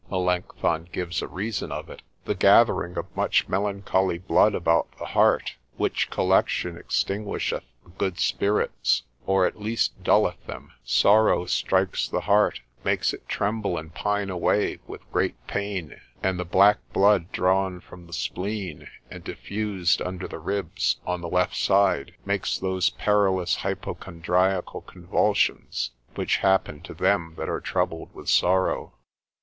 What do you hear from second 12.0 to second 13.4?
the heart, makes it